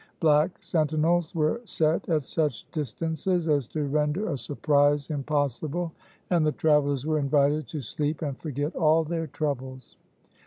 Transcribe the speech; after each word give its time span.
Black 0.19 0.57
sentinels 0.63 1.35
were 1.35 1.61
set 1.63 2.09
at 2.09 2.25
such 2.25 2.65
distances 2.71 3.47
as 3.47 3.67
to 3.67 3.83
render 3.83 4.27
a 4.31 4.35
surprise 4.39 5.11
impossible, 5.11 5.91
and 6.31 6.43
the 6.43 6.51
travelers 6.53 7.05
were 7.05 7.19
invited 7.19 7.67
to 7.67 7.81
sleep 7.81 8.23
and 8.23 8.35
forget 8.35 8.75
all 8.75 9.03
their 9.03 9.27
troubles. 9.27 9.97